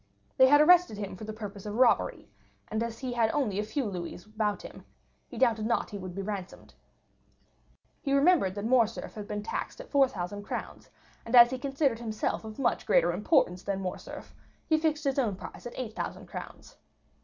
[0.37, 2.27] They had arrested him for the purpose of robbery,
[2.69, 4.83] and as he had only a few louis about him,
[5.27, 6.73] he doubted not he would be ransomed.
[8.01, 10.89] He remembered that Morcerf had been taxed at 4,000 crowns,
[11.23, 14.33] and as he considered himself of much greater importance than Morcerf
[14.65, 16.77] he fixed his own price at 8,000 crowns.